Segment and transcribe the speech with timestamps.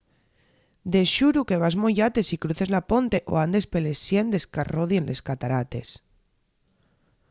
[0.93, 5.23] de xuru que vas moyate si cruces la ponte o andes peles siendes qu'arrodien les
[5.27, 5.87] catarates